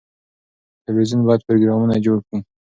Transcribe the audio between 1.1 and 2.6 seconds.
باید پروګرامونه جوړ کړي.